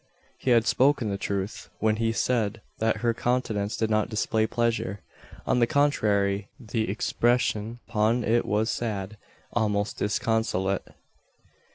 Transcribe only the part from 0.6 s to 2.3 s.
spoken the truth, when he